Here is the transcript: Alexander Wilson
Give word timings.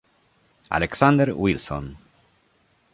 Alexander 0.71 1.29
Wilson 1.37 1.95